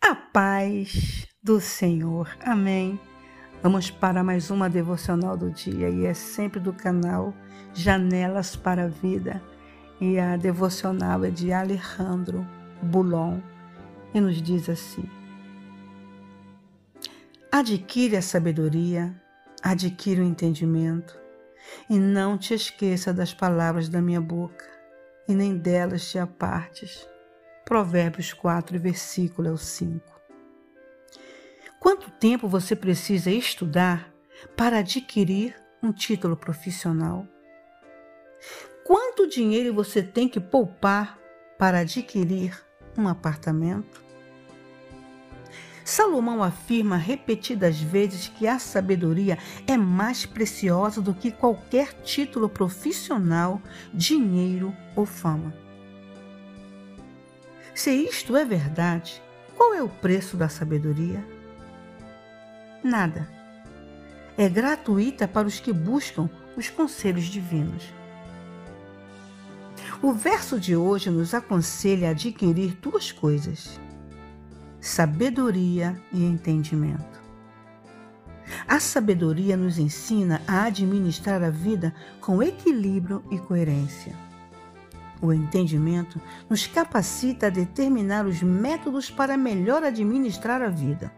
A 0.00 0.14
paz 0.14 1.26
do 1.42 1.60
Senhor. 1.60 2.28
Amém. 2.44 2.98
Vamos 3.62 3.90
para 3.90 4.22
mais 4.22 4.48
uma 4.48 4.70
devocional 4.70 5.36
do 5.36 5.50
dia 5.50 5.90
e 5.90 6.06
é 6.06 6.14
sempre 6.14 6.60
do 6.60 6.72
canal 6.72 7.34
Janelas 7.74 8.54
para 8.54 8.84
a 8.84 8.88
Vida. 8.88 9.42
E 10.00 10.18
a 10.18 10.36
devocional 10.36 11.24
é 11.24 11.30
de 11.30 11.52
Alejandro 11.52 12.46
Bulon 12.80 13.40
e 14.14 14.20
nos 14.20 14.40
diz 14.40 14.68
assim: 14.68 15.04
Adquire 17.50 18.16
a 18.16 18.22
sabedoria, 18.22 19.14
adquire 19.62 20.20
o 20.20 20.24
entendimento 20.24 21.18
e 21.90 21.98
não 21.98 22.38
te 22.38 22.54
esqueça 22.54 23.12
das 23.12 23.34
palavras 23.34 23.88
da 23.88 24.00
minha 24.00 24.20
boca 24.20 24.64
e 25.26 25.34
nem 25.34 25.56
delas 25.56 26.08
te 26.08 26.18
apartes 26.18 27.06
Provérbios 27.68 28.32
4, 28.32 28.80
versículo 28.80 29.58
5. 29.58 30.00
Quanto 31.78 32.10
tempo 32.12 32.48
você 32.48 32.74
precisa 32.74 33.30
estudar 33.30 34.10
para 34.56 34.78
adquirir 34.78 35.54
um 35.82 35.92
título 35.92 36.34
profissional? 36.34 37.28
Quanto 38.86 39.28
dinheiro 39.28 39.74
você 39.74 40.02
tem 40.02 40.30
que 40.30 40.40
poupar 40.40 41.18
para 41.58 41.80
adquirir 41.80 42.58
um 42.96 43.06
apartamento? 43.06 44.02
Salomão 45.84 46.42
afirma 46.42 46.96
repetidas 46.96 47.78
vezes 47.78 48.28
que 48.28 48.46
a 48.46 48.58
sabedoria 48.58 49.36
é 49.66 49.76
mais 49.76 50.24
preciosa 50.24 51.02
do 51.02 51.12
que 51.12 51.30
qualquer 51.30 51.92
título 52.00 52.48
profissional, 52.48 53.60
dinheiro 53.92 54.74
ou 54.96 55.04
fama. 55.04 55.67
Se 57.78 57.92
isto 57.92 58.36
é 58.36 58.44
verdade, 58.44 59.22
qual 59.56 59.72
é 59.72 59.80
o 59.80 59.88
preço 59.88 60.36
da 60.36 60.48
sabedoria? 60.48 61.24
Nada. 62.82 63.28
É 64.36 64.48
gratuita 64.48 65.28
para 65.28 65.46
os 65.46 65.60
que 65.60 65.72
buscam 65.72 66.28
os 66.56 66.68
conselhos 66.68 67.26
divinos. 67.26 67.84
O 70.02 70.12
verso 70.12 70.58
de 70.58 70.74
hoje 70.74 71.08
nos 71.08 71.32
aconselha 71.34 72.08
a 72.08 72.10
adquirir 72.10 72.76
duas 72.82 73.12
coisas: 73.12 73.78
sabedoria 74.80 75.96
e 76.12 76.24
entendimento. 76.24 77.22
A 78.66 78.80
sabedoria 78.80 79.56
nos 79.56 79.78
ensina 79.78 80.42
a 80.48 80.64
administrar 80.64 81.44
a 81.44 81.50
vida 81.50 81.94
com 82.20 82.42
equilíbrio 82.42 83.22
e 83.30 83.38
coerência. 83.38 84.27
O 85.20 85.32
entendimento 85.32 86.20
nos 86.48 86.66
capacita 86.66 87.48
a 87.48 87.50
determinar 87.50 88.24
os 88.26 88.42
métodos 88.42 89.10
para 89.10 89.36
melhor 89.36 89.82
administrar 89.82 90.62
a 90.62 90.68
vida. 90.68 91.12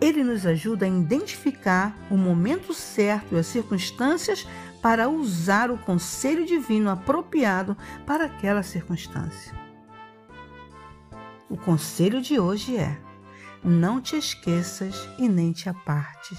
Ele 0.00 0.24
nos 0.24 0.46
ajuda 0.46 0.86
a 0.86 0.88
identificar 0.88 1.96
o 2.10 2.16
momento 2.16 2.72
certo 2.74 3.34
e 3.34 3.38
as 3.38 3.46
circunstâncias 3.46 4.46
para 4.80 5.08
usar 5.08 5.70
o 5.70 5.78
conselho 5.78 6.44
divino 6.44 6.90
apropriado 6.90 7.76
para 8.04 8.24
aquela 8.24 8.62
circunstância. 8.62 9.54
O 11.48 11.56
conselho 11.56 12.20
de 12.20 12.40
hoje 12.40 12.76
é: 12.76 12.98
não 13.62 14.00
te 14.00 14.16
esqueças 14.16 15.08
e 15.18 15.28
nem 15.28 15.52
te 15.52 15.68
apartes. 15.68 16.38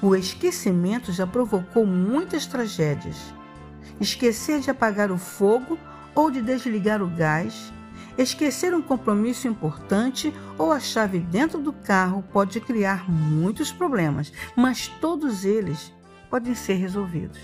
O 0.00 0.16
esquecimento 0.16 1.12
já 1.12 1.26
provocou 1.26 1.84
muitas 1.84 2.46
tragédias 2.46 3.34
esquecer 4.00 4.60
de 4.60 4.70
apagar 4.70 5.10
o 5.10 5.18
fogo 5.18 5.78
ou 6.14 6.30
de 6.30 6.42
desligar 6.42 7.02
o 7.02 7.08
gás, 7.08 7.72
esquecer 8.18 8.74
um 8.74 8.82
compromisso 8.82 9.48
importante 9.48 10.32
ou 10.58 10.72
a 10.72 10.80
chave 10.80 11.18
dentro 11.18 11.58
do 11.58 11.72
carro 11.72 12.22
pode 12.32 12.60
criar 12.60 13.10
muitos 13.10 13.72
problemas, 13.72 14.32
mas 14.56 14.88
todos 15.00 15.44
eles 15.44 15.92
podem 16.28 16.54
ser 16.54 16.74
resolvidos. 16.74 17.40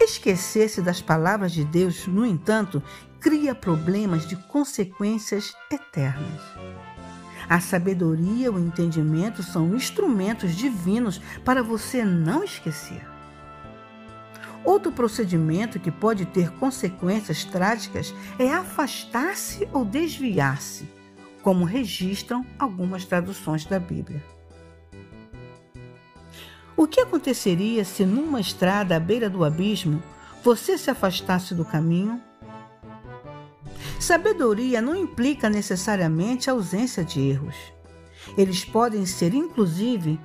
Esquecer-se 0.00 0.82
das 0.82 1.00
palavras 1.00 1.52
de 1.52 1.64
Deus, 1.64 2.06
no 2.08 2.26
entanto, 2.26 2.82
cria 3.20 3.54
problemas 3.54 4.26
de 4.26 4.34
consequências 4.34 5.54
eternas. 5.70 6.42
A 7.48 7.60
sabedoria 7.60 8.46
e 8.46 8.48
o 8.48 8.58
entendimento 8.58 9.42
são 9.42 9.76
instrumentos 9.76 10.56
divinos 10.56 11.20
para 11.44 11.62
você 11.62 12.04
não 12.04 12.42
esquecer. 12.42 13.11
Outro 14.64 14.92
procedimento 14.92 15.80
que 15.80 15.90
pode 15.90 16.24
ter 16.26 16.50
consequências 16.52 17.44
trágicas 17.44 18.14
é 18.38 18.52
afastar-se 18.52 19.68
ou 19.72 19.84
desviar-se, 19.84 20.88
como 21.42 21.64
registram 21.64 22.46
algumas 22.58 23.04
traduções 23.04 23.64
da 23.64 23.80
Bíblia. 23.80 24.22
O 26.76 26.86
que 26.86 27.00
aconteceria 27.00 27.84
se 27.84 28.04
numa 28.04 28.40
estrada 28.40 28.96
à 28.96 29.00
beira 29.00 29.28
do 29.28 29.44
abismo 29.44 30.02
você 30.42 30.78
se 30.78 30.90
afastasse 30.90 31.54
do 31.54 31.64
caminho? 31.64 32.20
Sabedoria 34.00 34.80
não 34.80 34.96
implica 34.96 35.48
necessariamente 35.48 36.48
a 36.48 36.54
ausência 36.54 37.04
de 37.04 37.20
erros. 37.20 37.56
Eles 38.36 38.64
podem 38.64 39.06
ser, 39.06 39.34
inclusive, 39.34 40.18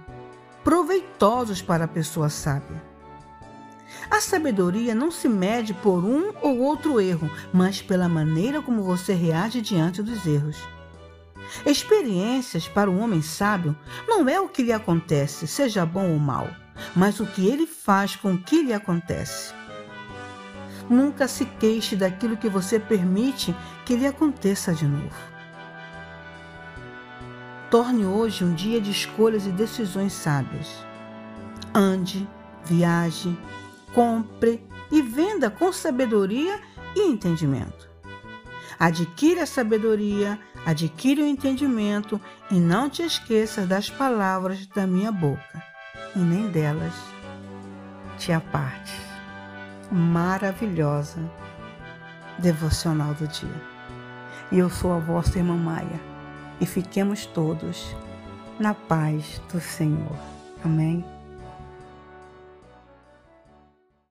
proveitosos 0.64 1.62
para 1.62 1.86
a 1.86 1.88
pessoa 1.88 2.30
sábia. 2.30 2.81
A 4.09 4.22
sabedoria 4.22 4.95
não 4.95 5.12
se 5.12 5.28
mede 5.28 5.73
por 5.73 6.03
um 6.03 6.31
ou 6.41 6.59
outro 6.59 7.00
erro, 7.00 7.29
mas 7.53 7.81
pela 7.81 8.07
maneira 8.07 8.62
como 8.62 8.84
você 8.84 9.13
reage 9.13 9.62
diante 9.62 10.01
dos 10.01 10.25
erros. 10.25 10.57
Experiências 11.66 12.67
para 12.67 12.90
o 12.90 13.00
homem 13.00 13.22
sábio 13.22 13.75
não 14.07 14.28
é 14.28 14.40
o 14.40 14.50
que 14.50 14.63
lhe 14.63 14.73
acontece, 14.73 15.47
seja 15.47 15.85
bom 15.85 16.12
ou 16.12 16.19
mal, 16.19 16.47
mas 16.96 17.19
o 17.19 17.25
que 17.25 17.47
ele 17.47 17.66
faz 17.66 18.16
com 18.16 18.34
o 18.34 18.38
que 18.38 18.63
lhe 18.63 18.73
acontece. 18.73 19.53
Nunca 20.90 21.28
se 21.28 21.46
queixe 21.46 21.96
daquilo 21.96 22.38
que 22.38 22.50
você 22.50 22.79
permite 22.79 23.56
que 23.85 23.96
lhe 23.96 24.07
aconteça 24.07 24.73
de 24.73 24.85
novo. 24.85 25.38
Torne 27.69 28.06
hoje 28.06 28.46
um 28.46 28.53
dia 28.53 28.79
de 28.79 28.91
escolhas 28.91 29.46
e 29.46 29.51
decisões 29.51 30.13
sábias. 30.13 30.69
Ande, 31.73 32.28
viaje, 32.63 33.38
compre 33.94 34.66
e 34.92 35.02
venda 35.02 35.50
com 35.50 35.72
sabedoria 35.72 36.59
e 36.96 37.02
entendimento. 37.02 37.88
Adquire 38.80 39.40
a 39.40 39.46
sabedoria, 39.46 40.40
adquire 40.66 41.22
o 41.22 41.25
entendimento 41.25 42.22
e 42.52 42.56
não 42.59 42.90
te 42.90 43.02
esqueças 43.02 43.68
das 43.68 43.90
palavras 43.90 44.68
da 44.68 44.86
minha 44.86 45.12
boca, 45.12 45.64
e 46.16 46.20
nem 46.20 46.50
delas 46.50 46.94
te 48.18 48.31
aparte. 48.31 48.94
Maravilhosa 49.92 51.20
devocional 52.38 53.14
do 53.16 53.28
dia. 53.28 53.62
E 54.52 54.59
eu 54.59 54.70
sou 54.70 54.94
a 54.94 55.00
vossa 55.00 55.38
irmã 55.38 55.56
Maia, 55.56 56.00
e 56.62 56.66
fiquemos 56.66 57.26
todos 57.26 57.96
na 58.59 58.74
paz 58.74 59.42
do 59.52 59.59
Senhor. 59.59 60.16
Amém. 60.64 61.16